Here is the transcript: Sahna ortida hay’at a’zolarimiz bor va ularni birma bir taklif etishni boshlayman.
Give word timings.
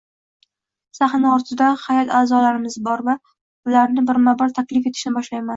Sahna 0.99 1.33
ortida 1.39 1.67
hay’at 1.83 2.15
a’zolarimiz 2.21 2.79
bor 2.89 3.05
va 3.11 3.17
ularni 3.73 4.07
birma 4.11 4.37
bir 4.43 4.57
taklif 4.61 4.93
etishni 4.93 5.19
boshlayman. 5.21 5.49